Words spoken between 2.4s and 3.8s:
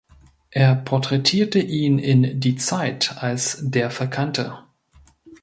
Zeit" als